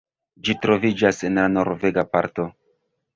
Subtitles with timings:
[0.47, 2.47] Ĝi troviĝas en la norvega parto.